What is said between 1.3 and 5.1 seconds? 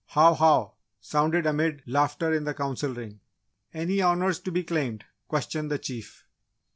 amid laughter in the Council Ring. "Any Honours to be claimed?"